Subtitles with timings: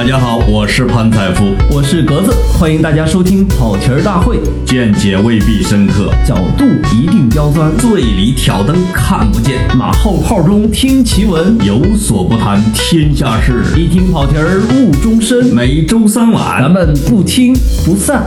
[0.00, 4.40] 大家好，我是潘采夫，我是格子，欢迎大家收听跑题儿大会。
[4.64, 6.64] 见解未必深刻，角度
[6.96, 15.54] 一定刁钻，醉里挑灯看不见，马后炮中听奇闻，有所不谈天下事，一听跑题儿误终身。
[15.54, 17.52] 每周三晚，咱们不听
[17.84, 18.22] 不散。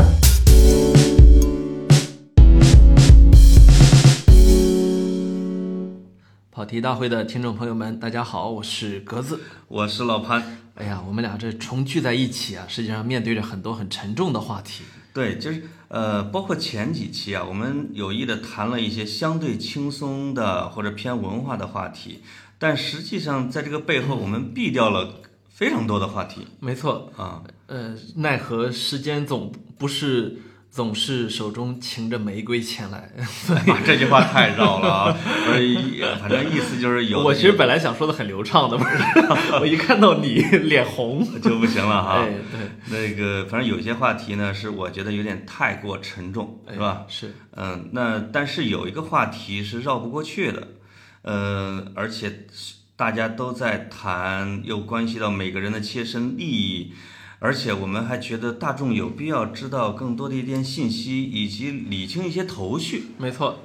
[6.64, 9.38] 跑题大会的听众朋友们，大家好，我是格子，
[9.68, 10.60] 我是老潘。
[10.76, 14.86] 哎呀，我们俩这重聚在一起啊，实际上面对着很多很沉重的话题。
[15.14, 22.22] 对，就是呃，包括前几期啊，我们有意的谈了一些相对轻松的或者偏文化的话题，
[22.58, 25.16] 但实际上在这个背后，我们避掉了
[25.50, 26.48] 非常多的话题。
[26.62, 30.38] 没错啊，呃，奈何时间总不是。
[30.74, 33.08] 总是手中擎着玫瑰前来，
[33.86, 35.18] 这句话太绕了啊！
[36.20, 37.22] 反正意思就是有。
[37.24, 38.98] 我其实本来想说的很流畅的，不是？
[39.62, 42.26] 我一看到你脸红 就不行了哈。
[42.52, 47.06] 对，那个反正有些话题呢，是我觉得有点太过沉重，是吧？
[47.08, 47.36] 是。
[47.56, 50.70] 嗯，那但是有一个话题是绕不过去的，
[51.22, 52.48] 嗯，而且
[52.96, 56.94] 大家都在谈，又关系到每个人的切身利益。
[57.44, 63.08] 而且我们还觉得大众有必要知道更多的一点信息，以及理清一些头绪。
[63.18, 63.60] 没错，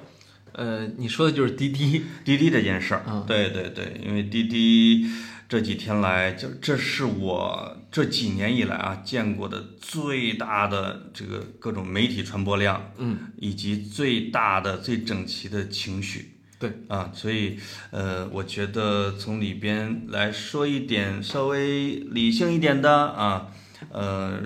[0.51, 3.05] 呃，你说的就是滴滴滴滴这件事儿。
[3.07, 5.07] 嗯，对对对，因为滴滴
[5.49, 16.33] 这几天来，就这是我这几年以来啊见过的最大的这个各种媒体传播量，嗯，以及最大的最整齐的情绪。
[16.59, 17.57] 对啊，所以
[17.93, 23.53] 呃，我觉得从里边来说一点稍微理性一点的啊。
[23.91, 24.41] 呃，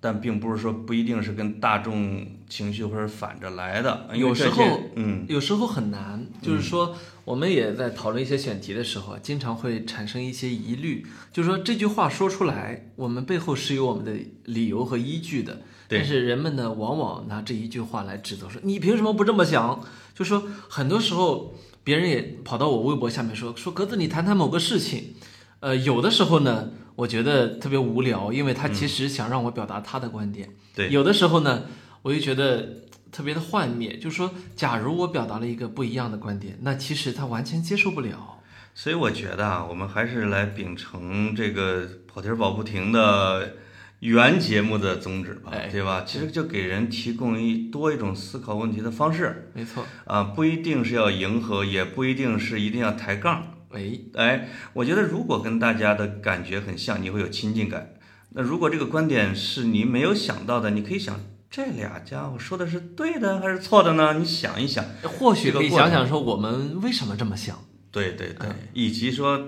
[0.00, 4.08] 但并不是说不一定是跟大众情绪或者反着来的。
[4.14, 6.26] 有时候，嗯，有时候很难。
[6.42, 11.06] 就是说，我们也在讨论一些选题的时候，经常会产生一些疑虑。
[11.32, 14.12] 就是说，这句话说出来，我们背后是有我们的
[14.46, 15.62] 理由和依据的。
[15.88, 19.84] 但是人们呢，往往拿这一句话来指责说：“你凭什么不这么想？”
[20.14, 25.14] 就说很多时候，别人也跑到我微博下面说：“说格子，你谈谈某个事情。”
[25.60, 26.70] 呃，有的时候呢。
[26.94, 30.50] 我觉得特别无聊，因为他其实想让我表达他的观点。
[30.74, 31.64] 对，有的时候呢，
[32.02, 38.40] 我就觉得特别的幻灭，就是说，假如我表达了一个不一样的观点，那其实他完全接受不了。
[38.74, 43.56] 所以我觉得啊，我们还是来秉承这个跑题儿跑不停的
[44.00, 46.04] 原节目的宗旨吧，对吧？
[46.06, 49.50] 其实就给人提供一多一种思考问题的方式。
[49.54, 53.61] 没错啊，不一定是要迎合，也不一定是一定要抬杠。
[53.74, 57.94] 哎哎，我觉得如果跟大家的感觉很像，你会有亲近感。
[58.30, 64.14] 那如果这个观点是你没有想到的，你可以想，这俩家伙说的是对的还是错的呢？
[64.14, 67.58] 你想一想，或许可以想想说我们为什么这么想。
[67.90, 69.38] 对对对，以及说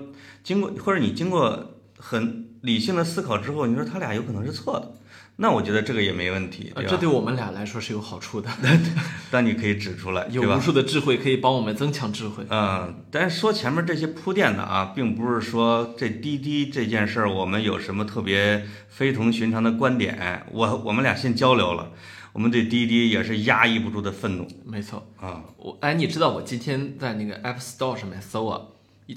[0.43, 4.93] 经过或者你经过很理性的思考之后，你说他俩有可能是错的。
[5.37, 8.49] 那我觉得这个也没问题，这对我们俩来说是有好处的。
[9.29, 12.45] 但你可以指出来，有无数的智慧可以帮我们增强智慧。
[12.49, 20.45] 嗯，但是说前面这些铺垫的啊，并不是说这滴滴这件事儿我们有什么特别非同寻常的观点。
[20.53, 21.91] 我我们俩先交流了，
[22.31, 24.47] 我们对滴滴也是压抑不住的愤怒。
[24.63, 28.61] 没错啊，我哎，你知道我今天在那个 App Store 上面搜啊，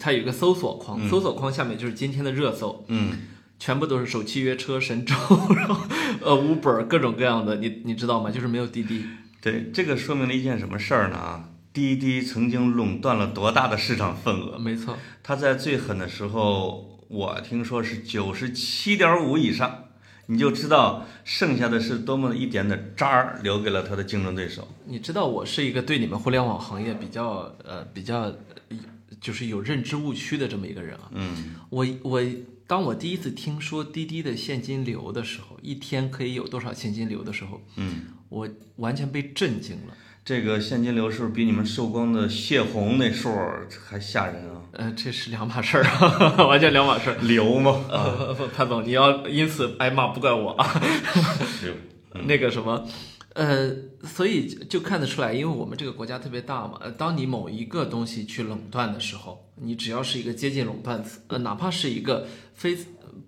[0.01, 2.85] 它有一个搜索框，搜索框下面就是今天的热搜。
[2.89, 3.13] 嗯。
[3.59, 5.15] 全部都是首汽约车神州，
[5.57, 5.85] 然后
[6.23, 8.31] 呃，Uber 各种各样的，你你知道吗？
[8.31, 9.05] 就是没有滴滴。
[9.41, 11.17] 对，这个说明了一件什么事儿呢？
[11.17, 14.59] 啊，滴滴曾经垄断了多大的市场份额？
[14.59, 19.85] 没错，它在最狠的时候，我听说是九十七点五以上，
[20.27, 24.67] 你就知道剩下的是多么一点的渣儿留给了它的竞争对手。
[24.87, 28.33] 你知道我是一个对你们互联网行业比较呃比较
[29.21, 31.11] 就是有认知误区的这么一个人啊。
[31.13, 32.23] 嗯，我我。
[32.69, 38.47] 当我第一次听说滴滴的现金流的时候，一天可以有多少现金流的时候，嗯，我
[38.77, 39.95] 完全被震惊了。
[40.23, 43.35] 这个现金流是不是比你们寿光的泄洪那数
[43.87, 44.61] 还吓人啊？
[44.73, 47.17] 呃，这是两码事儿啊， 完全两码事儿。
[47.23, 47.87] 流吗？
[48.55, 50.83] 潘总，你要因此挨骂不怪我啊。
[52.27, 52.87] 那个什么。
[53.39, 56.77] 呃，所以就看得出来，因为我们这个国家特别大嘛。
[56.81, 62.77] 呃，当你某一个东西去垄断的时候，你只要是一个接近垄断，呃，哪怕是一个非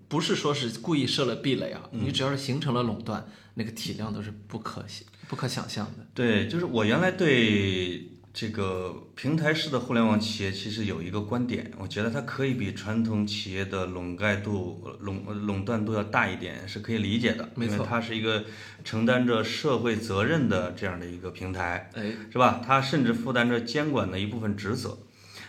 [0.09, 6.05] 不是说是故意设了壁垒啊，你只要是形成了垄断，那个体量都是不可想不可想象的。
[6.13, 8.10] 对，就是我原来对。
[8.33, 17.49] 这个平台式的互联网企业其实有一个观点，我觉得它可以比传统企业的垄盖度、垄垄断度要大一点，是可以理解的。
[17.55, 18.45] 没错，它是一个
[18.85, 22.61] 承担着社会责任的这样的一个平台，哎，是吧？
[22.65, 24.97] 它甚至负担着监管的一部分职责。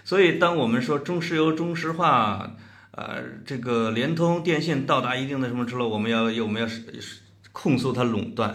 [0.05, 2.57] 所以，当我们说中石油中石化，
[2.91, 6.83] 呃，这个联通、电信到达一定的什么之后，我们要我们要是
[7.53, 8.53] 控诉它垄断。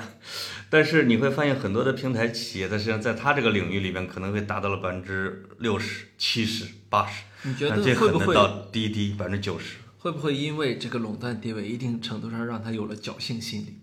[0.69, 9.77] 但是你会发现，很多的平台企业，它实际上在它这个领域里边，可能会达到了百分之六十、七十、八十，你觉得这会不会到滴滴百分之九十。
[9.99, 13.81] 会不会因为这个垄断地位，一定程度上让它有了侥幸心理？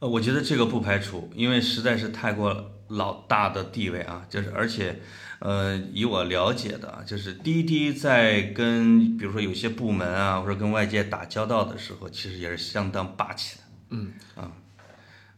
[0.00, 5.00] 呃，我觉得这个不排除，因为实在是太过老大的地位啊，就是而且，
[5.38, 13.62] 呃，以我了解的啊，就是滴滴在跟比如说有些部门啊，或者跟外界打交道的时候，其实也是相当霸气的。
[13.90, 14.52] 嗯啊，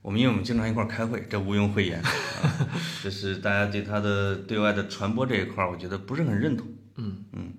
[0.01, 2.09] 我们因为我们经常一块儿开会，这毋庸讳言， 啊、
[3.03, 6.67] 就是大家对他的对外的传播这一块儿，我觉得不是很认同。
[7.01, 7.53] 嗯嗯，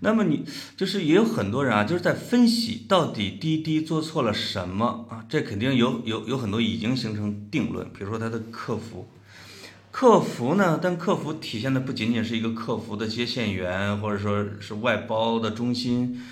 [0.00, 0.44] 那么你
[0.76, 5.24] 就是也有很多人啊，就是在分析到底滴滴做错了什么啊？
[5.28, 9.08] 这肯定有有有很多已经形成定论，比如说它的客服，
[9.90, 16.22] 客服呢，但客服体现的不仅仅是一个客服的接线员，或者说是外包的中心。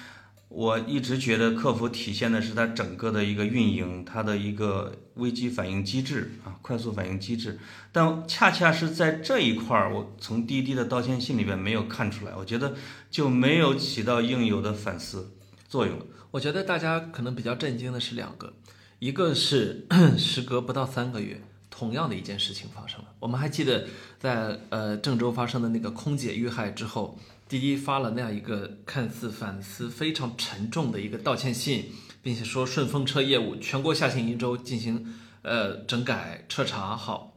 [0.55, 7.59] 我一直觉得客服体现的是它整个的一个运营，它的一个危机反应机制啊，快速反应机制。
[7.91, 12.77] 但恰恰是在这一块儿，我从滴滴的道歉信里边没有看出来，我觉得
[13.11, 15.33] 就没有起到应有的反思
[15.69, 15.99] 作用。
[16.31, 18.53] 我觉得大家可能比较震惊的是两个，
[19.01, 23.07] 一个是时隔不到三个月，同样的一件事情发生了。
[23.19, 23.87] 我们还记得
[24.21, 27.19] 在呃郑州发生的那个空姐遇害之后。
[27.49, 31.87] 滴滴发了那样一个看似反思非常沉重的一个道歉信，
[32.23, 36.97] 并且说顺风车业务全国下线一周进行呃整改彻查。
[36.97, 37.37] 好，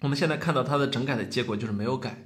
[0.00, 2.24] 我们现在看到它的整改的结果就是没有改，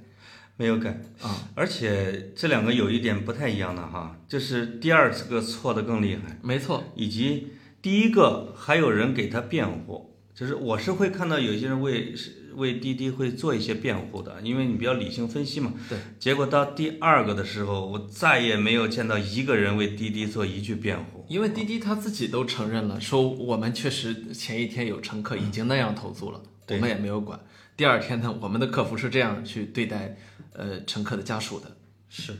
[0.57, 1.47] 没有改啊。
[1.55, 12.40] 而且这两个有一点不太一样的哈，就是第二个错的更厉害，没错，以及第一个还有人给他辩护，就是我是会看到有些人为是。
[12.55, 15.73] 为滴滴会做一些辩护的，因为你比较理性分析嘛。
[15.89, 15.97] 对。
[16.19, 21.25] 结果到第二个的时候，我再也没有见到一个人为滴滴做一句辩护。
[21.27, 27.39] 因为滴滴他自己都承认了，说我们确实前一天有乘客已经那样投诉了，我们也没有管。
[27.77, 30.17] 第二天呢，我们的客服是这样去对待
[30.53, 31.77] 呃乘客的家属的。
[32.09, 32.33] 是，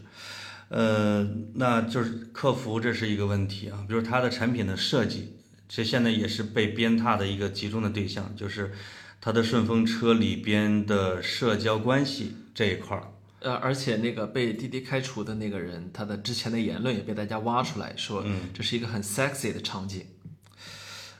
[0.69, 5.37] 呃，那就是客服这是一个问题啊，比如它的产品的设计，
[5.69, 8.71] 这现在也是被鞭挞的一个集中的对象，就是。
[9.23, 20.07] 他的顺风车里边的社交关系这一块儿，呃，而且那个被滴滴开除的那个人，他的之前的言论也被大家挖出来说，嗯，这是一个很 sexy 的场景。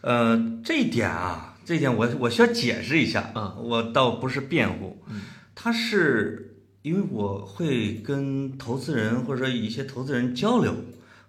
[0.02, 5.22] 呃，这一点啊，这一点我我需要解释一下，嗯，我倒不是辩护，嗯，
[5.54, 10.76] 他是因为我会跟投资人或者说一些投资人交流，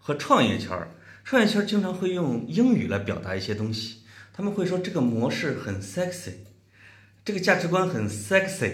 [0.00, 0.88] 和创业圈儿，
[1.22, 3.98] 创业圈儿经常会用英语来表达一些东西，
[4.32, 6.32] 他们会说这个模式很 sexy。
[7.24, 8.72] 这个价值观很 sexy，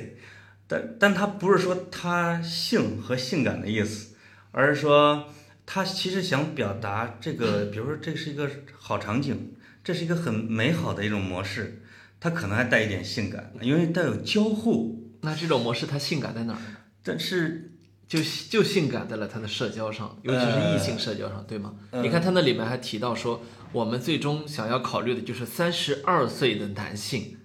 [0.67, 4.15] 但但它不是说它性和性感的意思，
[4.53, 5.27] 而是说
[5.67, 8.49] 它其实想表达这个， 比如说这是一个
[8.79, 9.55] 好场景，
[9.85, 11.83] 这是一个很美好的一种模式，
[12.19, 15.05] 它可能还带一点性感，因为带有交互。
[15.21, 16.61] 那这种模式它性感在哪儿？
[17.03, 17.73] 但是
[18.07, 21.75] 就就性感在了他的社交上，尤其是异性社交上，对吗？
[22.03, 23.43] 你看它那里面还提到说，
[23.73, 27.38] 我们最终想要考虑的就是三十二岁的男性。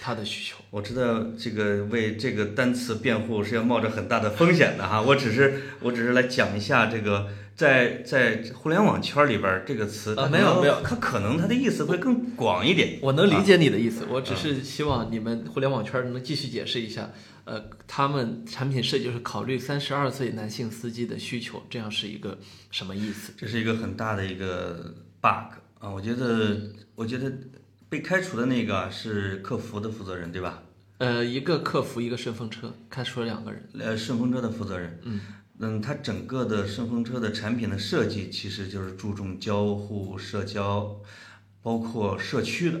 [0.00, 5.00] 他的需求，我知道这个为这个单词辩护是要冒着很大的风险的哈。
[5.02, 12.98] 我只是我只是来讲一下这个，在在互联网圈里边这个词啊，没有没有，它可能它的意思会更广一点。
[13.00, 17.10] 我能理解你的意思，我只是希望你们互联网圈能继续解释一下，
[17.44, 22.38] 呃，他们产品设计是考虑三十二岁男性司机的需求，这样是一个
[22.70, 23.32] 什么意思？
[23.36, 26.56] 这是一个很大的一个 bug 啊，我觉得
[26.94, 27.32] 我觉得。
[27.96, 30.62] 被开除的那个是客服的负责人，对吧？
[30.98, 33.66] 呃，一个客服，一个顺风车，开除了两个人。
[33.78, 35.20] 呃，顺风车的负责人，嗯
[35.60, 41.00] 嗯，他整个的顺风车的产品的设计其实就是注重交互、社交，
[41.62, 42.78] 包括社区的。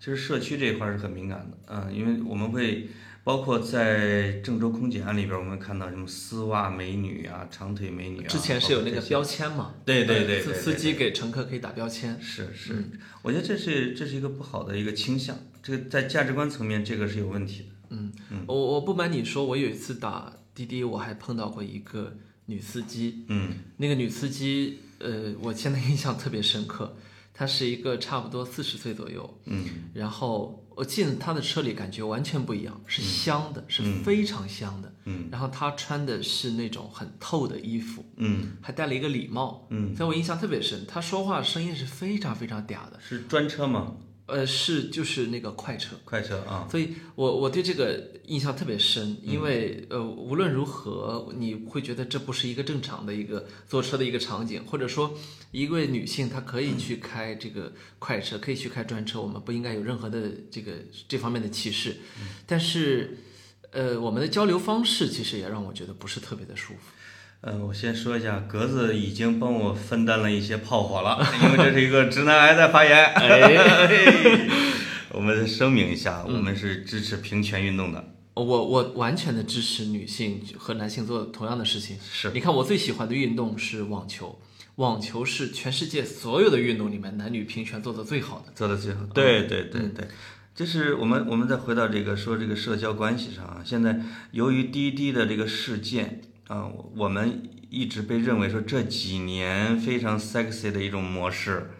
[0.00, 2.88] 其实社区这一块是很敏感的，嗯，因为我们会。
[3.22, 8.28] 包括在郑州空姐案里边，我们看到什么丝袜美女啊、长腿美女啊。
[8.28, 9.74] 之前是有那个标签嘛？
[9.84, 12.20] 对对对，司司机给乘客可以打标签。
[12.20, 12.90] 是是，
[13.22, 17.68] 我觉得这是这是一个不好的一个倾向，这个在价值观层面这个是有问题的。
[17.90, 23.24] 嗯嗯，我我不瞒你说，我有一次打滴滴，我还碰到过一个女司机。
[23.28, 26.96] 嗯，那个女司机，呃，我现在 印象特别深刻。
[27.34, 40.86] 她是一个差不多四十岁左右，嗯，然后我进他的车里，感觉完全不一样，是香的，是非常香的，嗯，然后他穿的是那种很透的衣服，嗯，还戴了一个礼帽，嗯，在我印象特别深。
[40.88, 43.94] 他说话声音是非常非常嗲的，是专车吗？
[44.30, 45.96] 呃，是就是那个快车。
[46.04, 55.14] 快车啊，所以我我对这个印象特别深，因为呃，无论如何，你会觉得这不是一个正常的一个坐车的一个场景，或者说
[55.50, 60.72] 一位女性她可以去开这个快车，可以去开专车，我们不应该有任何的这个
[61.08, 61.96] 这方面的歧视。
[62.46, 63.18] 但是，
[63.72, 66.80] 呃，我们的交流方式其实也让我觉得不是特别的舒服。
[67.42, 72.94] 呃，我先说一下，格子已经帮我分担了一些炮火了，因为这是一个直男癌在发言。
[73.14, 74.46] 哎，
[75.12, 78.12] 我们声明一下，我们是支持平权运动的。
[78.34, 81.96] 我我完全的支持女性和男性做同样的事情。
[82.12, 84.38] 是你看，我最喜欢的运动是网球，
[84.74, 88.52] 网球是全世界所有的运动里面男女平权做的最好的。
[88.54, 89.00] 做的最好。
[89.14, 90.06] 对对对对，
[90.54, 93.98] 就是我们我们再回到这个说这个社交关系上啊，现在
[94.32, 96.20] 由于滴滴的这个事件
[96.50, 101.70] 啊，我我们一直被认为说这几年非常 sexy 的一种模式，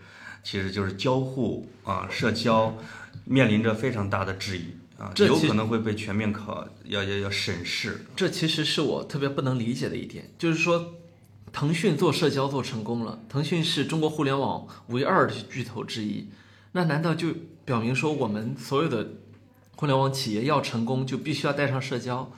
[0.44, 2.78] 其实就是交互啊，社交
[3.24, 8.06] 面临着非常大的质疑啊，有这有可能会被全面考要要要审视。
[8.14, 10.94] 这其实是我特别不能理解的一点，就是说，
[11.52, 16.28] 腾讯做社交做成功了，腾讯是中国互联网唯二的巨头之一，
[16.70, 17.34] 那难道就
[17.64, 19.14] 表明说我们所有的
[19.74, 22.30] 互联网企业要成功就必须要带上社交？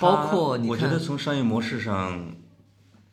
[0.00, 2.34] 包括你我觉得，从商业模式上，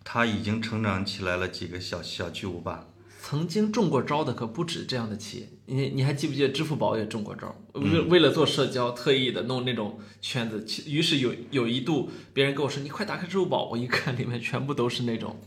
[0.03, 2.87] 它已经成长起来了几个小小巨无霸。
[3.21, 7.55] 曾经中过招的可不止这样的企业，你你还记不记得支付宝也中过招？
[7.73, 15.39] 嗯为为了做社交，特意的弄那种圈子，于是有有一度别人跟我说你快打开支付宝，我一看里面全部都是那种，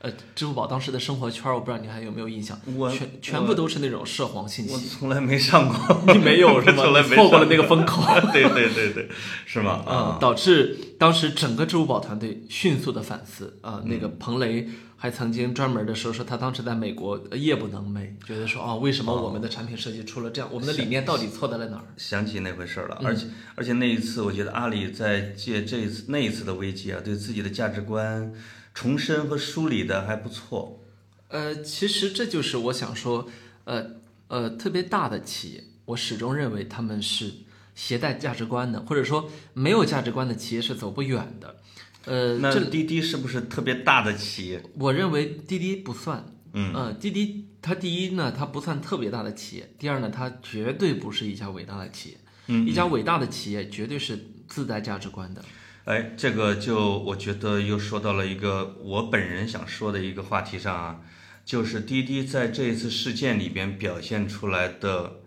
[0.00, 4.88] 呃，支付宝当时的生活圈，我不知道你还有没有印象，我全全部都是那种涉黄信息我息。
[4.88, 6.84] 从来没上过， 你没有 是吗？
[6.84, 8.02] 从来没你错过了那个风口。
[8.32, 9.08] 对对对对，
[9.44, 9.82] 是吗？
[9.86, 21.82] 啊、导致当时整个支付宝团队迅速的反思啊、那个彭雷还曾经专门的说说他当时在美国呃夜不能寐，觉得说啊、为什么我们的产品设计出了这样，我们的理念到底错在了哪儿？
[21.96, 23.26] 想起那回事儿了，嗯而且
[23.56, 28.32] 而且那一次，我觉得阿里在借这一次那一次的危机啊，对自己的价值观
[28.78, 30.84] 重申和梳理的还不错。
[31.26, 33.28] 呃，其实这就是我想说，
[33.64, 33.96] 呃
[34.28, 37.32] 呃，特别大的企业，我始终认为他们是
[37.74, 41.56] 携带价值观的，或者说没有价值观的企业是走不远的。
[42.04, 44.62] 呃，那这滴滴是不是特别大的企业？
[44.74, 52.18] 我认为滴滴不算，嗯呃，滴滴它第一呢，它不算特别大的企业；第二呢，它绝对不是一家伟大的企业。
[52.46, 54.16] 嗯一家伟大的企业绝对是
[54.46, 55.44] 自带价值观的。
[55.88, 61.00] 哎，这个就我觉得又说到了一个我本人想说的一个话题上啊，
[61.46, 65.20] 就是滴滴在这一次事件里边表现出来的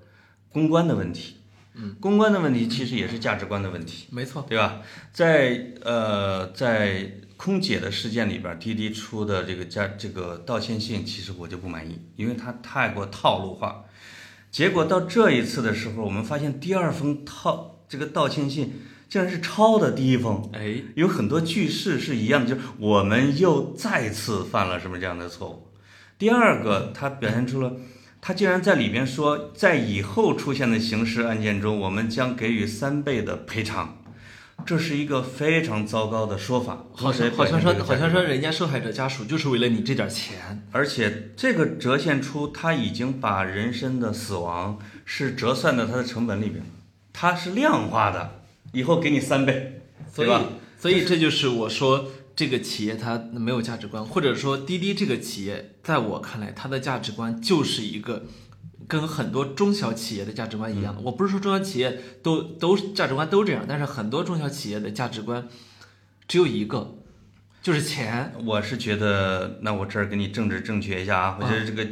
[0.50, 1.38] 公关的问题。
[1.74, 4.06] 嗯，公关的问题其实也是价值观的问题。
[4.12, 4.84] 没错，对吧？
[5.12, 13.86] 在呃，在空姐的事件里边，滴滴出的这个价这个道歉信，其实我就不满意，因为它太过套路化。
[14.52, 18.74] 结果到这一次的时候，我们发现第二封套这个道歉信
[19.12, 25.68] 竟然是抄的第一封，哎，有很多句式是一样的，就是我们又再次犯了什么这样的错误。
[26.18, 27.74] 第二个，他表现出了。
[28.22, 33.98] 他竟然在里边说，在以后出现的刑事案件中，我们将给予三倍的赔偿，
[34.66, 36.86] 这是一个非常糟糕的说法。
[36.94, 40.66] 好像好像说好像说人家受害者家属就是为了你这点钱。
[40.72, 46.64] 而且这个折现出他已经把人身的死亡是折算到他的成本里边，
[47.12, 48.41] 他是量化的，
[48.72, 50.46] 以后给你三倍，所以对吧？
[50.80, 58.26] 所以这就是我说这个企业它没有价值观，或者说滴滴这个企业，在我看来，它的价值观就是一个
[58.88, 61.02] 跟很多中小企业的价值观一样的。
[61.02, 65.48] 我不是说中小企业都都价值观都这样，但是很多中小企业的价值观
[66.28, 66.98] 只有一个，
[67.62, 68.34] 就是钱。
[68.46, 71.88] 我是觉得，那我这儿给你政治正确一下啊，我觉得这个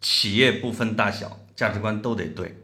[0.00, 2.59] 企业不分大小，价值观都得对。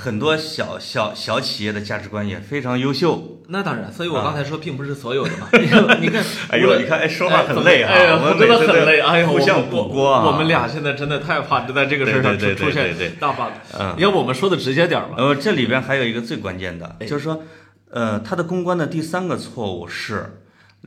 [0.00, 3.42] 很多小小小企业的价值观也非常优秀。
[3.48, 5.48] 那当然，所以我刚才说并不是所有的嘛。
[5.58, 9.00] 你看，你看，哎呦，你看，哎，说话很累啊，哎呀，我们真的很累。
[9.00, 10.24] 哎呀，互相我补锅啊。
[10.24, 13.50] 我们俩现在真的太怕就在这个事儿上出现大 bug。
[13.76, 15.14] 嗯要不我们说的直接点儿吧？
[15.18, 17.42] 呃，这里边还有一个最关键的，哎就是说，
[17.90, 20.38] 呃，他的公关的第三个错误是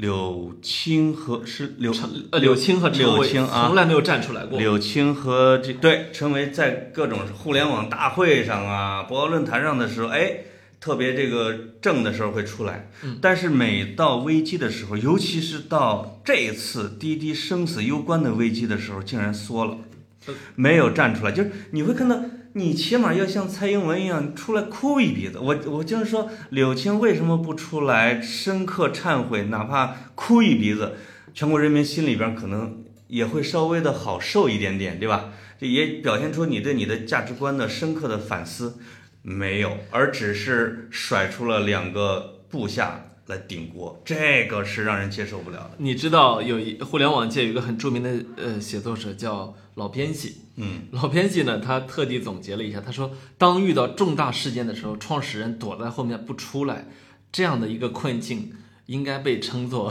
[0.01, 1.93] 柳青和是柳
[2.31, 4.58] 呃，柳青和陈柳伟青啊从，来没有站出来过。
[4.58, 10.38] 柳青和这对陈维在各种互联网大会上啊、博鳌论坛上的时候，哎，
[10.79, 19.77] 特别这个正的时候会出来，嗯但是每到危机的时候，尤其是到这一次滴滴生死攸关的危机的时候，竟然缩了
[20.25, 22.20] 呃，没有站出来，就是你会看到。
[22.53, 25.39] 你起码要像蔡英文一样出来哭一鼻子。
[25.39, 30.93] 我我就是说，柳青为什么不出来深刻忏悔，哪怕哭一鼻子，
[31.34, 35.31] 全国人民心里边可能也会稍微的好受一点点，对吧？
[35.60, 38.79] 这也表现出你对你的价值观的深刻的反思，
[39.22, 45.72] 没有，而只是甩出了两个部下来顶锅，这个是让人接受不了的。
[45.77, 56.88] 你知道有一互联网界有一个很著名的呃写作者叫老编辑，嗯，老编辑呢他特地总结了一下，他说当遇到重大事件的时候，创始人躲在后面不出来，
[57.32, 58.54] 这样的一个困境。
[58.88, 59.90] 应该被称作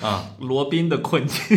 [0.00, 0.34] 啊。
[0.40, 1.56] 罗宾的困境，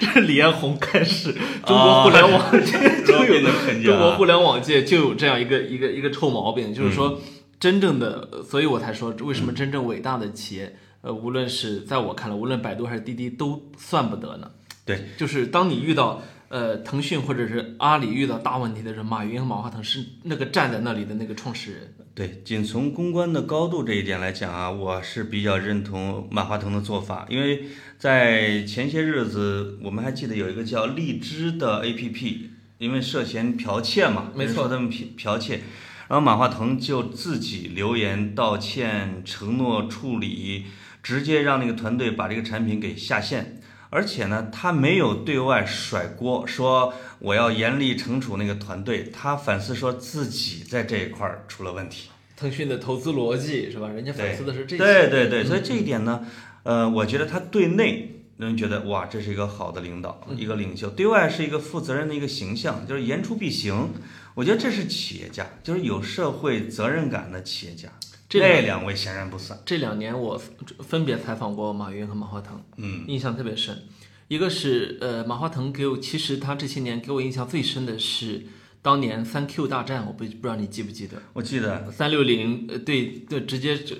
[0.00, 1.32] 这是李彦宏开始，
[1.64, 2.72] 中国互联网界
[3.06, 3.40] 就有
[3.84, 7.20] 中国互联网界就有这样一个一个一个臭毛病，就是嗯说
[7.60, 14.50] 真正的，所以我才说为什么真正伟大的企业，呃，无论是在我看来，无论百度还是滴滴都算不得呢。
[14.84, 21.94] 对，就是当你遇到呃腾讯或者是阿里遇到大问题的时候，马云和马化腾是那个站在那里的那个创始人。
[22.14, 32.38] 对，仅从公关的高度这一点来讲啊，我是比较认同马化腾的做法，因为在前些日子，我们还记得有一个叫荔枝的 APP，
[32.78, 35.60] 因为涉嫌剽窃嘛，没错他们剽剽窃，
[36.08, 40.64] 然后马化腾就自己留言道歉，承诺处理，
[41.00, 43.57] 直接让那个团队把这个产品给下线。
[43.90, 49.10] 而且呢，他没有对外甩锅，说我要严厉惩处那个团队。
[49.12, 52.10] 他反思说自己在这一块儿出了问题。
[52.36, 53.88] 腾讯的投资逻辑是吧？
[53.88, 54.84] 人家反思的是这些。
[54.84, 56.26] 对对对，所以这一点呢，
[56.62, 63.90] 呃，我觉得他对内人觉得哇，这是一个好的领导，一个领袖；对外是一个负责任的一个形象，就是言出必行。
[64.34, 67.88] 我觉得这是企业家，就是有社会责任感的企业家。
[68.28, 69.58] 这两那两位显然不算。
[69.64, 70.40] 这两年我
[70.80, 73.84] 分别采访过马云和马化腾，嗯，印象特别深。
[74.28, 78.42] 一个是呃，马化腾给我，其实他这些年给我印象最深的是
[78.82, 81.16] 当年三 Q 大战，我不不知道你记不记得？
[81.32, 83.96] 我记得，三六零呃对对，直接就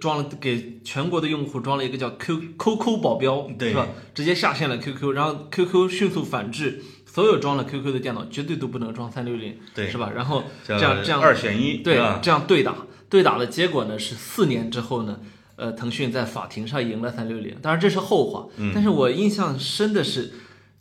[0.00, 3.86] 装了给全国的用户装了一个叫 Q QQ 保镖，对是吧？
[4.12, 10.10] 直接下线了 QQ，然后 QQ 迅速反制，所有装了 QQ 的电脑绝对都不能装三六零，对是吧？
[10.12, 11.94] 然后这样这样二选一，对？
[12.20, 12.74] 这样对打，
[13.08, 15.20] 对打的结果呢是四年之后呢，
[15.56, 18.48] 呃，腾讯在法庭上赢了三六零，当然这是后话。
[18.56, 20.32] 嗯但是我印象深的是，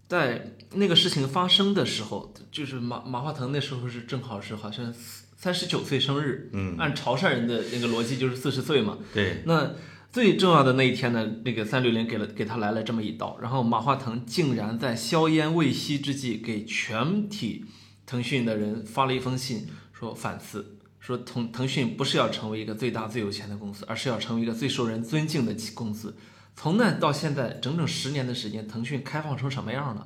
[0.08, 4.94] 在那个事情发生的时候，就是马马化腾那时候是正好是好像
[5.38, 8.98] 三十九岁生日，嗯，按潮汕人的那个逻辑就是四十岁嘛。
[9.14, 9.74] 对，那
[10.12, 17.66] 最重要的那一天呢，那个三六零给了给他来了这么一刀，然后马化腾竟然在硝烟未熄之际，给全体
[18.06, 20.77] 腾讯的人发了一封信，说反思，
[21.08, 26.14] 说腾腾讯不是要成为一个最大最有钱的公司，而是要成为一个最受人尊敬的企公司。
[26.54, 30.06] 从那到现在整整十年的时间，腾讯开放成什么样了？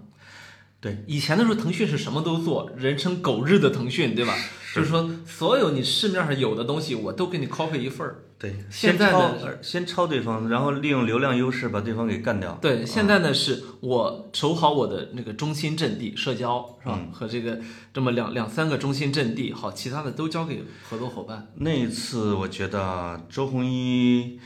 [0.80, 4.38] 对，以前的时候，腾讯是什么都做，人称“狗日的腾讯”，对吧？
[4.76, 8.24] 就是说，所有你市面上有的东西，我都给你 copy 一份儿。
[8.42, 12.58] 对，现在呢先抄先抄对方，然后利用流量优势把对方给干掉。
[12.60, 17.00] 对，现在呢是我守好我的那个中心阵地，社交是吧？
[17.12, 17.60] 和这个
[17.94, 21.50] 这么两两三个中心阵地，好，其他的都交给合作伙伴。
[21.58, 24.40] 那一次，我觉得周鸿祎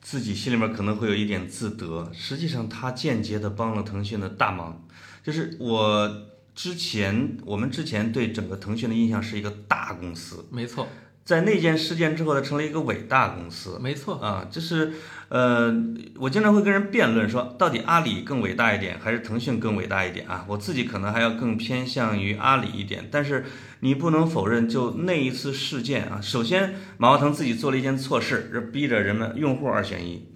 [0.00, 4.82] 自己心里面可能会有一点自得，实际上他间接的帮了腾讯的大忙。
[5.22, 6.10] 就是我
[6.54, 10.88] 之前，我们之前对整个腾讯的印象是一个大公司，没错，
[11.24, 13.78] 在那件事件之后，它成了一个伟大公司。
[13.80, 14.92] 没错，啊，就是
[15.28, 15.72] 呃，
[16.18, 20.44] 我经常会跟人辩论说，到底阿里更伟大一点，还是腾讯更伟大一点啊？
[20.48, 23.44] 我自己可能还要更偏向于阿里一点，但是
[23.80, 30.28] 你不能否认，就那一次事件啊，首先马化腾自己做了一件错事，逼着人们用户二选一。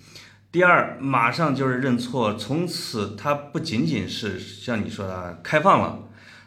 [0.53, 6.06] 第二，马上就是认错，从此他不仅仅是像你说的开放了，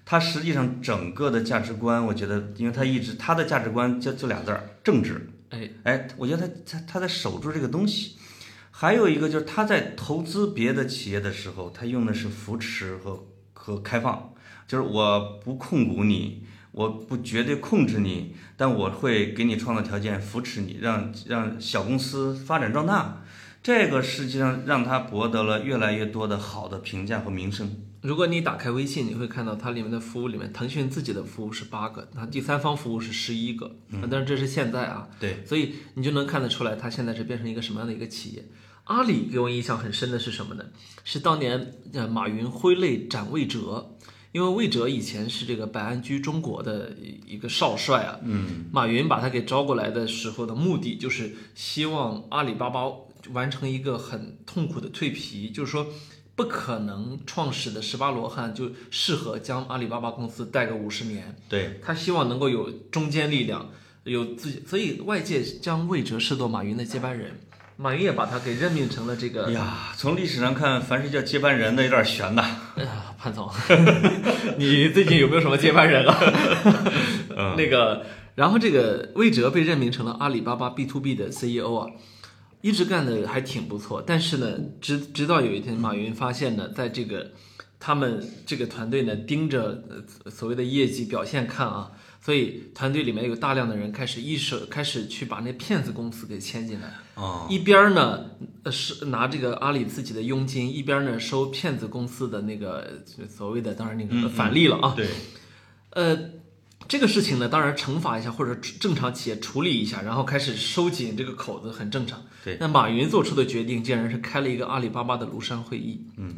[0.10, 5.30] 它实际上整个的价值观，我觉得，因为他一直他的价值观就就俩字儿，正直。
[5.52, 8.17] 哎，哎，我觉得他他他在守住这个东西。
[8.72, 14.34] 还有一个就是他在投资别的企业的时候，他用的是扶持和和开放，
[14.67, 23.22] 就是我不控股你，我不绝对控制你，但我会给你创造条件，扶持你，让让小公司发展壮大。
[23.62, 27.84] 这个实际上让他博得了越来越多的好的评价和名声。
[28.01, 34.07] 如果你打开微信，你会看到它里面的服务里面，腾讯自己的服务是八个，那第三方服务是十一个，嗯。
[34.09, 38.45] 但是这是现在啊，对，所以你就能看得出来，它现在是变成一个什么样的一个企业。
[38.85, 40.63] 阿里给我印象很深的是什么呢？
[41.03, 43.97] 是当年呃马云挥泪斩魏哲，
[44.31, 46.95] 因为魏哲以前是这个百安居中国的
[47.27, 52.85] 一个少帅啊，嗯，马云把他给招过来的时候的目的就是希望阿里巴巴
[53.33, 55.85] 完成一个很痛苦的蜕皮，就是说
[56.39, 63.69] 不可能创始的十八罗汉就适合将阿里巴巴公司带个五十年，对，他希望能够有中坚力量，
[64.06, 67.41] 有自己，所以外界将魏哲视作马云的接班人，
[67.75, 72.41] 马云也把他给任命成了这个哎呀，从历史上看，凡是叫接班人的有点悬呐。
[72.78, 73.52] 哎呀，潘总，
[74.58, 76.17] 你最近有没有什么接班人啊？
[77.60, 81.88] 那个，然后这个魏哲被任命成了阿里巴巴 B to B 的 CEO 啊，
[82.62, 84.02] 一直干的还挺不错。
[84.06, 87.32] 但是呢，直直到有一天，马云发现呢，在这个
[87.80, 89.84] 他们这个团队呢盯着
[90.24, 91.91] 呃所谓的业绩表现看啊，
[92.22, 96.93] 所以团队里面有大量的人开始一手开始去把那骗子公司给签进来。
[97.15, 98.32] 哦，一边儿呢
[98.63, 104.93] 呃是拿这个阿里自己的佣金，一边儿呢收骗子公司的那个所谓的当然那个返利了啊。
[104.95, 105.08] 对，
[105.91, 106.17] 呃，
[106.89, 112.25] 这个事情呢，当然惩罚一下或者正常企业处理一下，然后开始收紧这个口子，很正常。
[112.43, 116.36] 对那马云做出的决定竟然是开了一个阿里巴巴的庐山会议，嗯，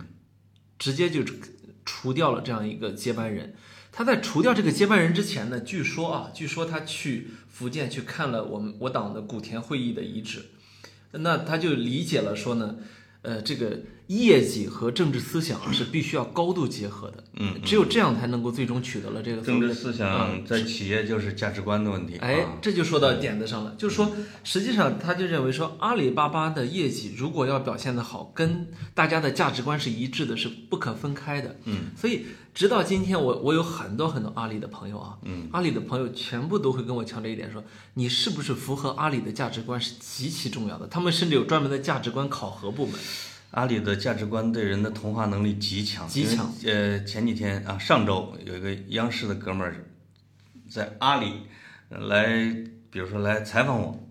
[0.78, 1.24] 直接就
[1.86, 3.56] 除掉了这样一个接班人。
[3.94, 10.46] 他在除掉这个接班人之前呢，据说啊，据说他去福建去看了我们我党的古田会议的遗址，
[11.12, 12.76] 那他就理解了说呢，
[13.22, 13.80] 呃，这个
[14.18, 22.18] 业绩和政治思想是必须要高度结合的，嗯，只有这样才能够最终取得了这个政治思想在企业就是价值观的问题。
[22.18, 24.12] 哎啊，这就说到点子上了，就是说，
[24.44, 31.56] 实际上他就认为说，阿里巴巴的业绩如果要表现得好，跟大家的价值观是一致的，是不可分开的。
[31.64, 43.00] 嗯，所以直到今天，我我有很多很多阿里的朋友啊，嗯，阿里的朋友全部都会跟我强调一点说，你是不是符合阿里的价值观是极其重要的，他们甚至有专门的价值观考核部门。
[43.52, 46.52] 阿里的价值观对人的同化能力极强，极强。
[46.66, 49.76] 呃，前几天啊，上周有一个央视的哥们儿
[50.70, 51.44] 在阿里
[51.90, 52.26] 呃来，
[52.90, 54.08] 比如说来采访我，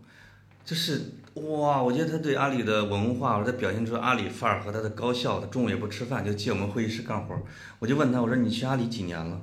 [0.64, 7.42] 就是哇，我觉得他对阿里的文化，他表现出阿里范儿和他的高效，他中午也不吃饭就借我们会议室干活儿。
[7.78, 9.40] 我就问他，我说你去阿里几年了？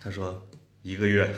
[0.00, 0.44] 他说
[0.82, 1.28] 一个月。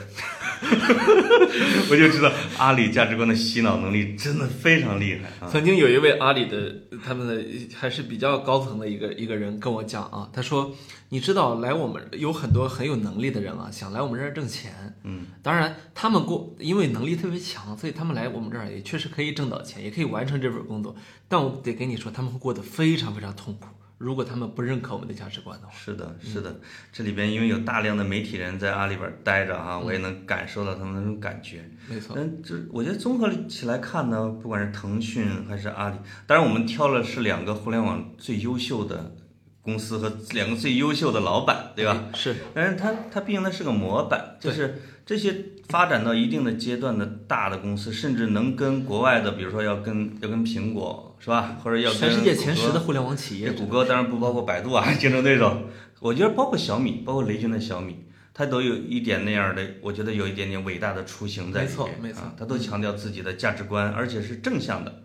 [1.89, 5.27] 我就知道阿里价值观的洗脑能力真的非常厉害。
[5.45, 5.49] 啊！
[5.51, 7.43] 曾经有一位阿里的他们的
[7.75, 10.73] 还是比较高层的一个一个人跟我讲啊，他说，
[11.09, 14.71] 你知道来我们有很多很有能力的人啊，想来我们这儿挣钱，
[15.03, 20.95] 嗯，当然他们过因为能力特别强，所以他们来我们这儿也确实可以挣到钱，也可以完成这份工作，
[21.27, 25.73] 但我得跟你说，他们会过得非常非常痛苦，如果他们不认可我们的价值观的话。
[25.73, 26.59] 是的，是的，
[26.91, 31.63] 这里边因为有大量的媒体人在阿里边待着哈，我也能感受到他们那种感觉。
[31.87, 35.95] 没错，嗯，就是我觉得综合起来看呢，不管是腾讯还是阿里，
[36.27, 39.15] 当然我们挑了是两个互联网最优秀的
[39.61, 42.09] 公司和两个最优秀的老板，对吧？
[42.13, 45.33] 是，但是它它毕竟它是个模板，就是这些
[45.69, 55.57] 发展到一定的阶段的大的公司，甚至能跟国外的，比如说要跟要跟苹果是吧，或者要跟全世界前十的互联网企业这，谷歌当然不包括百度啊，竞争对手。
[56.01, 61.69] 我觉得包括小米，包括雷军的小米，它都有一点那样的，我觉得有一点点伟大的雏形在里面。
[61.69, 65.03] 没错没错啊，它都强调自己的价值观，而且是正向的。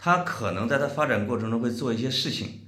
[0.00, 2.62] 它可能在它发展过程中会做一些事情，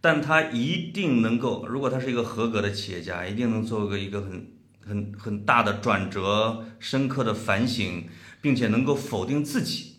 [0.00, 4.46] 但它一定能够，如果他是一个合格的企业家，一定能做个一个很
[4.86, 8.06] 很很大的转折、深刻的反省，
[8.40, 9.96] 并且能够否定自己。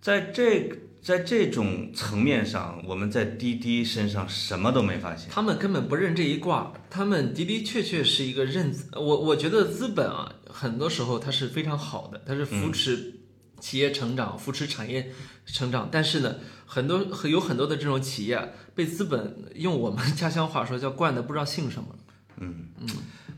[0.00, 0.70] 在这
[1.08, 5.30] 在这种层面上，我们在滴滴身上什么都没发现。
[5.30, 13.20] 他们根本不认这一卦，他们的的确确是一个认我我觉得资本啊，很多时候它是非常好的，它是扶持
[13.58, 15.10] 企业成长、扶持产业
[15.46, 16.34] 成长，但是呢，
[16.66, 21.98] 很多有很多的这种企业啊被资本用我们 家乡话说叫惯的不知道姓什么了。
[22.36, 22.92] 反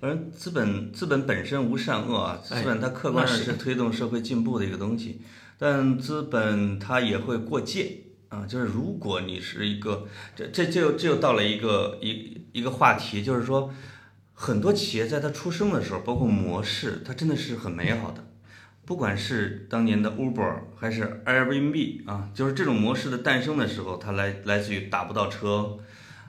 [0.09, 5.21] 正资本资本本身无善恶啊，资哎本它客观上是是推动社会进步的一个东西，
[5.59, 8.47] 但资本它也会过界啊。
[8.47, 13.71] 就是如果你是一个，这这这又这又到了一个一一个话题，就是说，
[14.33, 18.25] 很多企业在它出生的时候，包括模式，它真的是很美好的。
[18.87, 25.79] 不管是当年的 Uber 还是 Airbnb 啊，就是这种模式的诞生的时候，它来来自于打不到车，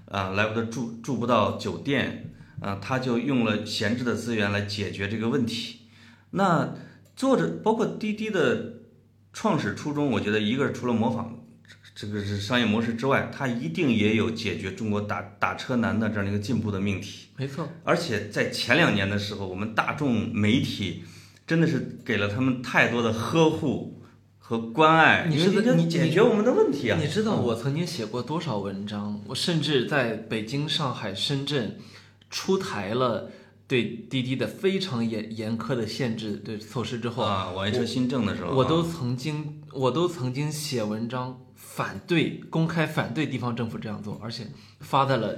[0.05, 5.81] 啊，来不得住住不到酒店，啊，他就用了闲置的资源来解决这个问题。
[6.29, 6.73] 那
[7.15, 8.75] 作者包括滴滴的
[9.33, 11.37] 创始初衷，我觉得一个是除了模仿
[11.93, 17.27] 这个是商业模式之外，它一定也有解决中国打打车难的这样的一个进步的命题。
[17.35, 21.03] 没错，而且在前两年的时候，我们大众媒体
[21.45, 24.01] 真的是给了他们太多的呵护
[24.37, 25.35] 和关爱，你
[25.75, 26.97] 你解决我们的问题啊。
[27.01, 29.21] 你知道我曾经写过多少文章？
[29.27, 31.77] 我甚至在北京、上海、深圳
[32.31, 33.29] 出台了
[33.67, 44.47] 对滴滴的非常严严苛的限制对措施之后，啊，网约车新政的时候啊，我都曾经我都曾经写文章反对公开反对地方政府这样做，而且
[44.79, 45.37] 发在了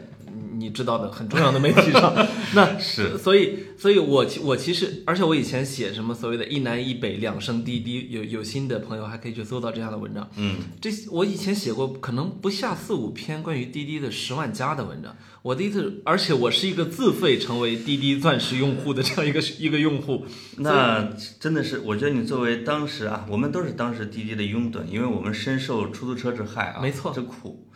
[0.54, 2.16] 你知道的很重要的媒体上。
[2.56, 10.28] 那是所以，所以我其我其实，而且我以前写什么所谓的一南一北两声滴滴，有有心的朋友还可以去搜到这样的文章。
[10.38, 20.26] 嗯，这我以前写过可能不下四五篇关于滴滴的十万加的文章，我的意思，而且我是一个自费成为滴滴钻石用户的这样一个一个用户。
[20.60, 27.70] 那真的是，我觉得你作为当时啊，我们都是当时滴滴的拥趸，因为我们深受出租车之害啊，没错之苦。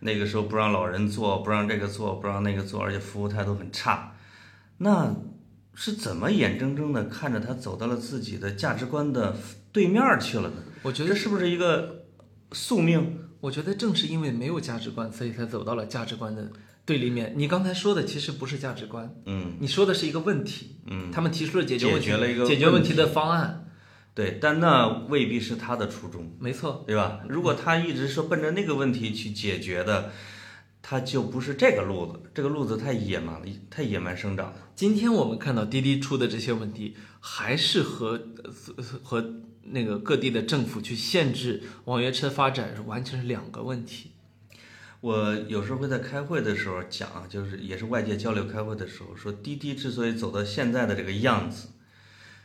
[0.00, 4.16] 那个时候不让老人坐，不让这个坐，不让那个坐，而且服务态度很差。
[4.78, 5.14] 那
[5.74, 9.36] 是怎么眼睁睁的看着他走到了自己的价值观的
[9.70, 10.56] 对面儿去了呢？
[10.82, 12.06] 我觉得，这是不是一个
[12.50, 13.20] 宿命？
[13.42, 16.50] 我觉得正是因为没有价值观，所以才走到了价值观的
[16.84, 17.32] 对立面。
[17.36, 20.76] 你刚才说的其实不是价值观，嗯你说的是一个问题。
[20.86, 23.68] 嗯，他们提出了解决问题解决了一个解决问题的方案，
[24.14, 26.84] 对，但那未必是他的初衷，没错。
[26.86, 27.20] 对吧？
[27.28, 30.10] 如果他一直说奔着那个问题去解决的，
[30.82, 34.56] 他就不是这个路子，这个路子太野蛮了，太野蛮生长了。
[34.74, 38.52] 今天我们看到滴滴出的这些问题，还是和呃
[39.04, 44.11] 和那个各地的政府去限制网约车发展是完全是两个问题。
[45.02, 51.70] 我有时候会在开会的时候讲啊，就是也是外界交流开会的时候说，滴滴之所以走到现在的这个样子，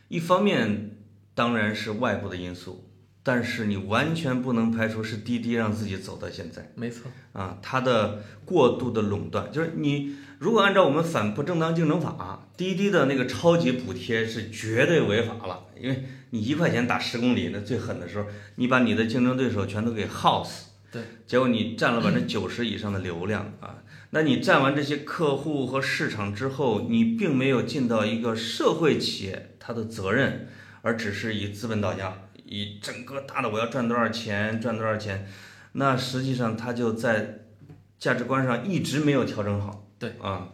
[0.08, 0.96] 一方面
[1.36, 2.90] 当然是外部的因素，
[3.22, 20.67] 但是你完全不能排除是滴滴让自己走到现在没错，啊，它的过度的垄断，就是你如果按照我们反不正当竞争法，滴滴的那个超级补贴是绝对违法了，因为你一块钱打十公里，那最狠的时候，你把你的竞争对手全都给耗死。
[20.90, 30.48] 对，结果你占了百分之九十以上的流量啊，那你占完这些客户和市场之后，你并没有尽到一个社会企业它的责任，
[30.80, 35.28] 而只是以资本到家，以整个大的我要赚多少钱赚多少钱，
[35.72, 37.40] 那实际上它就在
[37.98, 39.86] 价值观上一直没有调整好。
[39.98, 40.14] 对。
[40.22, 40.48] 啊，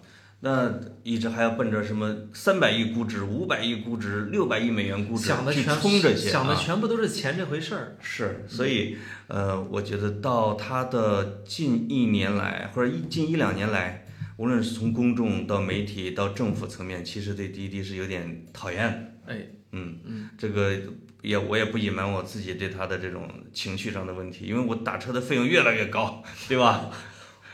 [0.44, 7.96] 那一直还要奔着什么三百亿估值、五百亿估值、六百亿美元估值去想的全冲这些，想的啊全部都是钱这回事儿。
[7.98, 14.04] 是，所以呃，我觉得到他的近一年来，或者一近一两年来，
[14.36, 19.32] 无论是从公众到媒体到政府层面，其实对滴滴是有点讨厌的。
[19.32, 20.78] 哎，嗯嗯，这个
[21.22, 26.90] 也我也不隐瞒我自己对他的这种情绪上的问题，因为我打车的费用越来越高，对吧？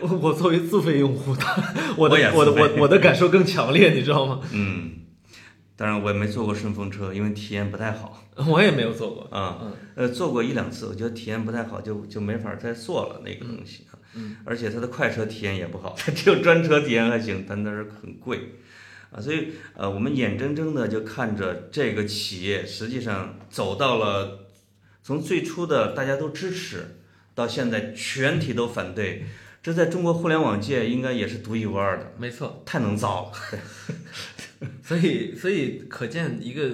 [0.00, 1.34] 我 我作为自费用户，
[1.96, 4.40] 我的我的我我的感受更强烈，你知道吗？
[4.52, 4.92] 嗯，
[5.76, 9.28] 当然我也没坐过顺风车，因为体验不太好 我也没有坐过。
[9.36, 9.58] 啊。
[9.62, 13.98] 嗯呃，坐过一两次，我觉得体验不太好，就就没法再坐了那个东西啊。
[14.14, 18.54] 嗯，而且它的快车体验也不好，它只有专车体验还行，但那是很贵
[19.12, 19.20] 啊。
[19.20, 24.46] 所以呃，我们眼睁睁的就看着这个企业实际上走到了
[25.02, 26.96] 从最初的大家都支持，
[27.34, 29.26] 到现在全体都反对，
[29.62, 32.62] 这在中国互联网界应该也是独一无二的，没错。
[32.64, 34.68] 太能造了。
[34.82, 36.70] 所以，所以可见一个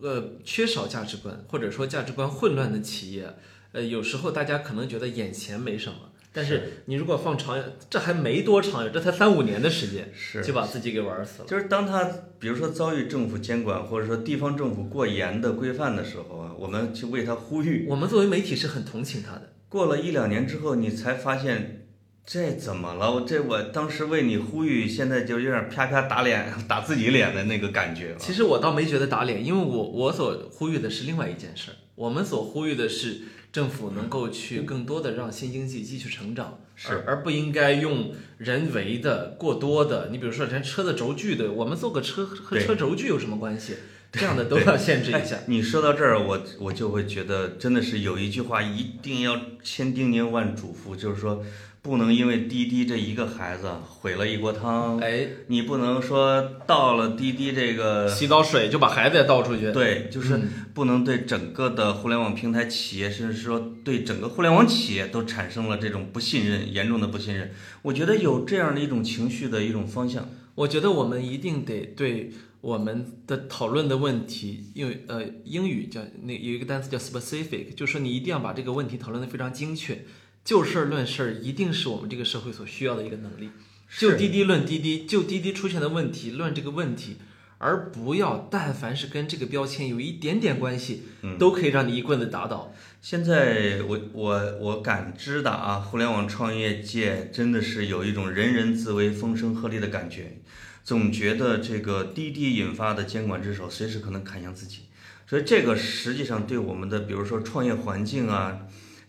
[0.00, 3.34] 呃缺少价值观或者说价值观混乱的企业，
[3.72, 11.48] 呃，有时候大家可能觉得眼前没什么，但是你如果放长远，这还没多长远，这才三五年的时间，是就把自己给玩死了。
[11.48, 12.04] 就是当他
[12.40, 17.86] 比如说遭遇政府监管，或者说地方政府过严的规范的时候啊，我们去为他呼吁。
[17.88, 19.52] 我们作为媒体是很同情他的。
[19.68, 21.83] 过了一两年之后，你才发现
[22.26, 23.12] 这怎么了？
[23.12, 28.16] 我这我当时为你呼吁，现在就有点啪啪打脸，打自己脸的那个感觉了。
[28.18, 33.20] 其实我倒没觉得打脸，因为我我所呼吁的是另外一件事儿，我们所呼吁的是
[33.52, 43.74] 政府能够去更多的让新经济继续成长，是而而不应该用人为的过多的，你比如说连车的轴距的，我们做个车和车轴距有什么关系？
[44.10, 45.36] 这样的都要限制一下。
[45.36, 51.44] 哎你说到这儿，我我就会觉得真的是有一句话一定要千叮咛万嘱咐，就是说
[51.84, 54.98] 不能因为滴滴这一个孩子毁了一锅汤。
[55.00, 59.70] 哎，你不能说倒了滴滴这个洗澡水就把孩子也倒出去。
[59.70, 67.52] 对，就是嗯不能对整个的互联网平台企业，甚至说对整个互联网企业都产生了这种不信任，严重的不信任。
[67.82, 70.26] 我觉得有这样的一种情绪的一种方向。
[70.54, 72.30] 我觉得我们一定得对
[72.62, 80.06] 我们的讨论的问题，因为呃，英语叫那有一个单词叫 specific，就是说你一定要把这个问题讨论的非常精确。
[80.44, 83.50] 就事儿论事儿，一定是我们这个社会所需要的一个能力。
[83.98, 87.16] 就滴滴论滴滴，就滴滴出现的问题论这个问题，
[87.58, 92.74] 而不要但凡是跟这个标签有一点点关系，嗯都可以让你一棍子打倒。
[93.00, 100.38] 现在我我我感知的啊，互联网创业界真的是有一种人人自危、风声鹤唳的感觉，
[100.82, 104.80] 总觉得这个滴滴引发的监管之手随时可能砍向自己，
[105.28, 108.60] 所以这个实际上对我们的比如说创业环境啊，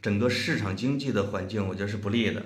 [0.06, 2.39] 整个市场经济的环境，我觉得是不利的。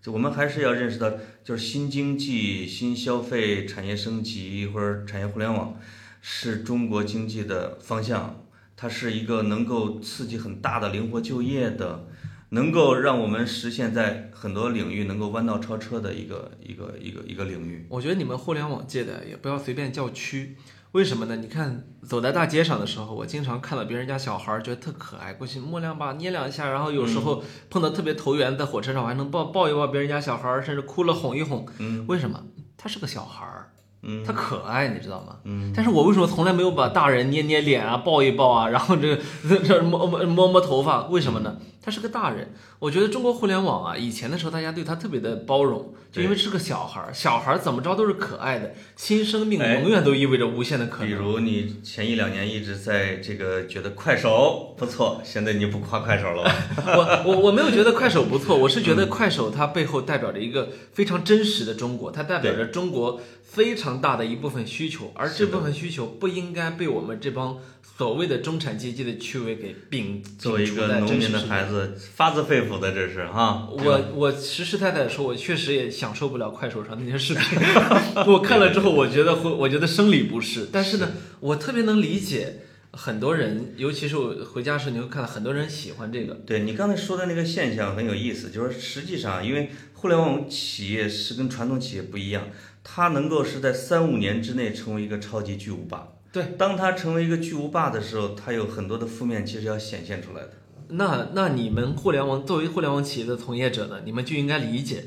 [0.00, 1.10] 就我们还是要认识到，
[1.42, 5.76] 就是新经济、新消费、产业升级或者产业互联网，
[6.20, 8.46] 是中国经济的方向。
[8.76, 12.06] 它是一个能够刺激很大的灵活就业的，
[12.50, 17.84] 能够让我们实现在很多领域能够弯道超车的一个一个一个一个领域。
[17.88, 20.56] 我觉得你们互联网界的也不要随便叫区，
[20.92, 21.36] 为什么呢？
[21.36, 31.66] 你看走在大街上的时候，我经常看到别人家小孩儿，觉得特可爱，过去摸两把、捏两下，然后有时候碰到特别投缘，在火车上我还能抱抱一抱别人家小孩儿，甚至哭了哄一哄。
[31.78, 32.38] 嗯为什么？
[32.76, 33.70] 他是个小孩儿，
[34.02, 35.36] 嗯他可爱，你知道吗？
[35.44, 39.22] 嗯，但是我为什么从来没有把大人捏捏脸啊、抱一抱啊，然后这个
[39.66, 41.06] 这摸摸摸摸头发？
[41.06, 41.56] 为什么呢？
[41.84, 42.54] 他是个大人。
[42.78, 51.06] 我觉得中国互联网啊，以前的时候大家对他特别的包容，就因为是个小孩儿，小孩儿怎么着都是可爱的，新生命哎永远都意味着无限的可能。
[51.06, 56.54] 比如你前一两年一直在这个觉得快手不错，现在你不夸快手了吧？
[56.96, 67.58] 我我我没有觉得快手不错，我是觉得快手它背后代表着一个非常真实的中国，它代表着中国非常大的一部分需求，而这部分需求不应该被我们这帮
[67.98, 73.68] 所谓的中产阶级的趣味给摒作为一个农民的孩子，发自肺腑的这是哈。
[73.70, 77.58] 我我实实在在的说，我确实也享受不了快手上那些视频。
[78.26, 80.68] 我看了之后，我觉得会，我觉得生理不适。
[80.72, 86.34] 但是呢，我特别能理解很多人，尤其是我回家时，你会看到很多人喜欢这个。
[86.46, 92.48] 对你刚才说的那个现象很有意思，就是实际上，因为互联网企业是跟传统企业不一样，
[92.82, 96.08] 它能够是在三五年之内成为一个超级巨无霸。
[96.32, 100.52] 对，当它成为一个巨无霸的时候，它有很多的负面其实要显现出来的。
[100.88, 105.04] 那那你们互联网作为互联网企业的从业者呢，你们就应该理解，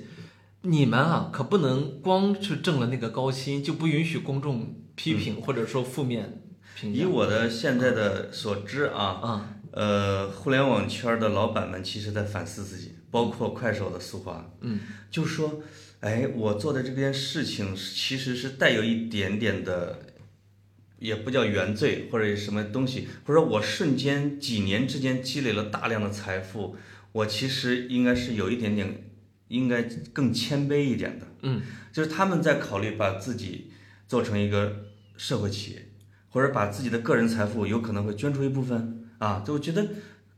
[0.61, 6.41] 你们啊可不能光是挣了那个高薪，就不允许公众批评或者说负面
[6.79, 7.01] 评价。
[7.01, 14.79] 以我的现在的所知啊，啊，呃，互联网圈的老板们其实在反思自己，包括快手的苏华，嗯，
[15.11, 15.61] 就说，
[15.99, 19.99] 哎，我做的这件事情其实是带有一点点的，
[20.99, 26.75] 也不叫原罪或者什么东西，或者说我瞬间几年之间积累了大量的财富，
[27.11, 29.09] 我其实应该是有一点点，
[29.49, 33.71] 应该更谦卑一点的，嗯，就是他们在考虑把自己
[34.07, 34.85] 做成一个
[35.17, 35.89] 社会企业，
[36.29, 39.87] 或者把自己的个人财富有可能会捐出一部分啊，就我觉得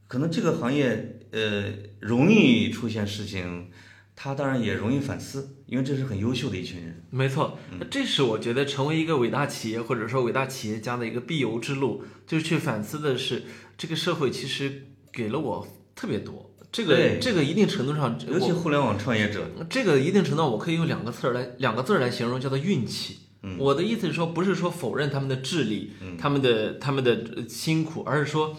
[0.08, 3.70] 可能这个行业呃容易出现事情，
[4.20, 7.06] 他当然也容易反思，因为这是很优秀的一群人。
[7.12, 7.60] 没错，
[7.92, 13.44] 这是我觉得成为一个伟大企业或者说伟大企业家的一个必由之路，就是去反思的是
[13.78, 16.52] 这个社会其实给了我特别多。
[16.72, 23.20] 这个这个一定程度上，尤其互联网创业者，这个一定程度上我可以用两个字儿来两个字儿来形容，叫做运气。
[23.44, 28.58] 嗯我的意思是说，不是说否认他们的智力，他们的他们的呃辛苦，而是说，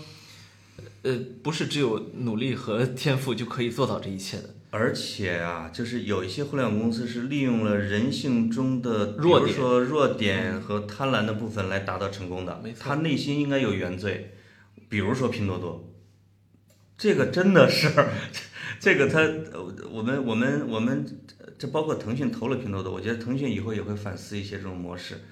[1.03, 4.55] 呃，不是只有努力和天赋就可以做到这一切的。
[4.71, 9.49] 而且啊，就是有一些互联网公司是利用了人性中的弱点。
[9.49, 12.63] 比如说弱点和贪婪的部分来达到成功的。
[12.79, 14.35] 他内心应该有原罪，
[14.89, 15.91] 比如说拼多多，
[16.99, 17.89] 这个真的是，
[18.79, 21.07] 这个他，呃我们我们我们
[21.59, 25.23] 这包括腾讯投了拼多多，我觉得腾讯以后也会反思一些这种模式，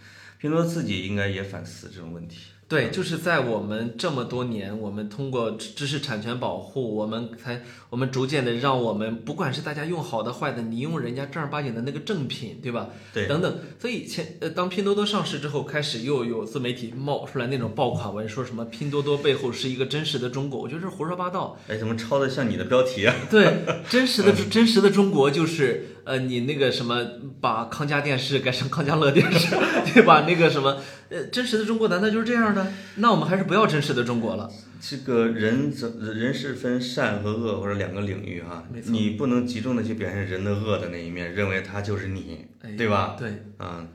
[0.41, 2.37] 拼多多自己应该也反思这种问题。
[2.69, 12.89] 对，就是在我们这么多年，我们通过知知识产权保护，我们才我们逐渐的让我们不管是大家用好的坏的，你用人家正儿八经的那个正品，对吧？
[13.15, 13.61] 对，等等。
[13.79, 21.57] 所以前呃，当拼多多上市之后，开始又有自媒体冒出来那种爆款文，说什么拼多多背后是一个真实的中国，我觉得这是胡说八道。
[21.69, 23.15] 哎，怎么抄的像你的标题啊？
[23.31, 27.05] 对，真实的 真实的中国就是呃，你那个什么
[27.41, 29.57] 把康佳电视改成康佳乐电视，
[29.93, 30.25] 对吧？
[30.27, 30.77] 那个什么
[31.11, 32.73] 呃，真实的中国难道就是这样的？
[32.97, 34.49] 那我们还是不要真实的中国了。
[34.81, 43.17] 这个人怎人是分善和恶或者两个领域哈你不能集中的去表现人的恶的那一面，认为他就是你，哎对吧？
[43.19, 43.43] 对。
[43.59, 43.89] 嗯，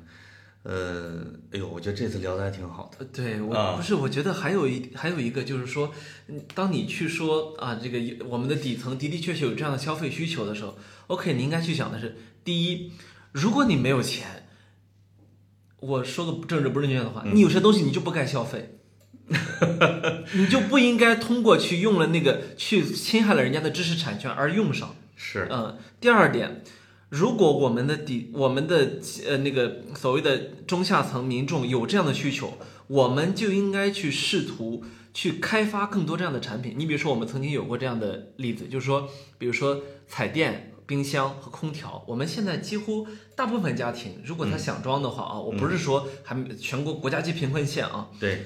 [0.64, 2.98] 呃，哎呦，我觉得这次聊的还挺好的。
[3.00, 5.92] 呃对我、啊不是，我觉得还有一还有一个就是说，
[6.28, 12.92] 嗯当你去说啊，这个有我们的底层的的确确有这样的消费需求的时候，OK，你应该去想的是，第一，
[13.32, 14.48] 如果你没有钱，
[15.80, 18.78] 我说个政治不正确的话，嗯你有些东西你就不该消费。
[20.34, 24.94] 你就不应该通过去用了那个去侵害了人家的知识产权而用上。
[25.16, 26.64] 是，嗯，第二点，
[27.12, 28.94] 如果我们的底我们的
[29.28, 32.54] 呃那个所谓的中下层民众有这样的需求，
[32.88, 34.82] 我们就应该去试图
[35.14, 36.74] 去开发更多这样的产品。
[36.78, 43.06] 你比如说，我们曾经有过这样的例子，就是说，比如说彩电、冰箱和空调，我们现在几乎
[43.36, 48.44] 大部分家庭，如果他想装的话啊，我不是说还没全国国家级贫困县啊，对，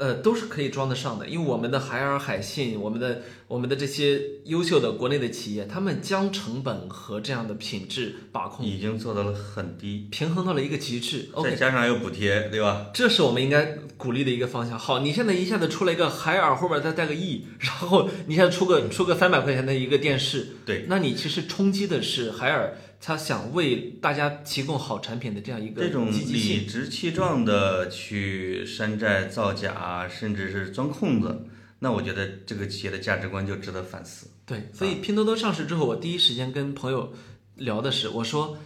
[0.00, 11.28] 呃，都是可以装得上的，因为我们的海尔、海信，我们的我们的这些优秀的国内的企业，他们将成本和这样的品质把控已经做到了很低，平衡到了一个极致。
[11.44, 12.86] 再加上还有补贴，对吧？
[12.94, 14.78] 这是我们应该鼓励的一个方向。
[14.78, 26.58] 好，你现在一下子出了一个海尔，后面再带个亿 然后你现在出个出个三百块钱的一个电视，对，那你其实冲击的是海尔，他想为大家提供好产品的这样一个这种积极性。
[26.58, 31.46] 理直气壮的去山寨造假，甚至是钻空子，
[31.78, 34.28] 那我觉得这个企业的价值观就值得反思。
[34.44, 37.14] 对，所以拼多多上市之后，我第一时间跟朋友
[37.54, 38.58] 聊的是，我说，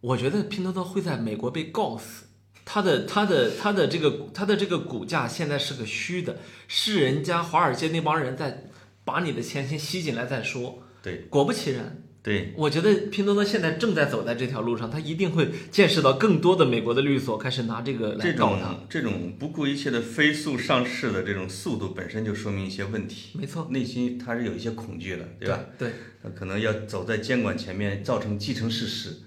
[0.00, 2.26] 我觉得拼多多会在美国被告死。
[2.70, 8.64] 它的它的它的这个它的这个股价现在是个虚的，是人家华尔街那帮人在
[9.04, 10.82] 把你的钱先吸进来再说。
[11.00, 18.74] 对果不其然，对，我觉得拼多多现在正在走在这条路上，它一定会见识到更多的美国的律所开始拿这个来这种告它。
[18.90, 25.60] 这种不顾一切的飞速上市的这种速度本身就说明一些问题，没错，内心他是有一些恐惧的，对吧？
[25.78, 25.92] 对，
[26.22, 29.20] 他可能要走在监管前面，造成既成事实。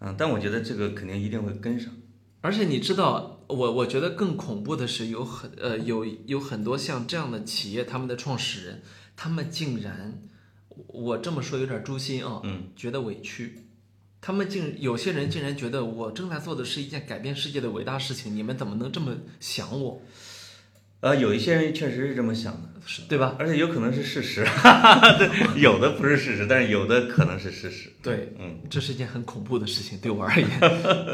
[0.00, 1.92] 嗯，但我觉得这个肯定一定会跟上。
[2.40, 8.82] 而且你知道，我我觉得更恐怖的是，有很呃有有很多像这样的企业，他们的创始人，
[9.16, 10.22] 他们竟然，
[10.86, 13.64] 我这么说有点诛心啊，嗯，觉得委屈。
[14.20, 20.02] 他们竟有些人竟然觉得我正在做的是一件改变世界的伟大事情，你们怎么能这么想我？
[21.00, 23.36] 呃，有一些人确实是这么想的，是对吧？
[23.38, 24.44] 而且有可能是事实，
[25.16, 27.92] 对，有的不是事实，但是有的可能是事实。
[28.02, 30.48] 对，嗯，这是一件很恐怖的事情，对我而言。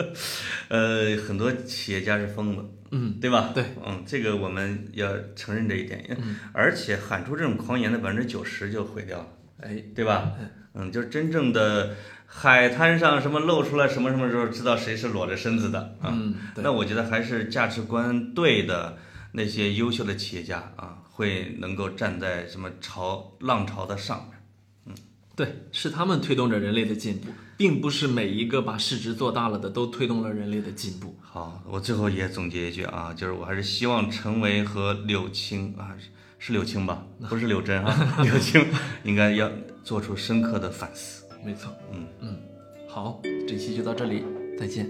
[0.69, 3.53] 呃，很多企业家是疯子，嗯，对吧？
[3.55, 9.29] 对，嗯，这个我们要承认这一点，嗯而且喊出这种狂言的百分之九十就毁掉了，
[9.61, 10.33] 哎，对吧？
[10.75, 11.95] 嗯，就是真正的
[12.27, 16.11] 海滩上什么露出来什么什么时候，知道谁是裸着身子的啊？
[16.13, 18.99] 嗯，对那我觉得还是价值观对的
[19.33, 24.39] 那些优秀的企业家啊，会能够站在什么潮浪潮的上面。
[24.87, 24.95] 嗯
[25.37, 31.17] 对，是他们推动着人类的进步，并不是每一个把市值做大了的都推动了人类的进步。
[31.21, 36.09] 好，我最后也总结一句啊，就是我还是希望陈维和柳青啊，是
[36.47, 38.63] 是柳青吧，不是柳真啊， 柳青
[39.03, 39.51] 应该要
[39.83, 41.25] 做出深刻的反思。
[41.43, 42.39] 没错，嗯嗯，
[42.87, 44.23] 好，这期就到这里，
[44.59, 44.87] 再见。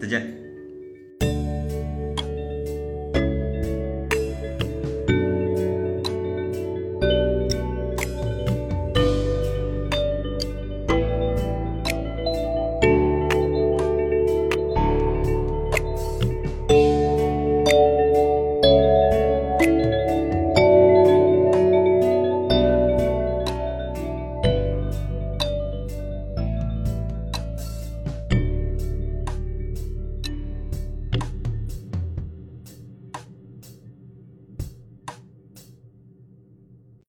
[0.00, 0.43] 再见。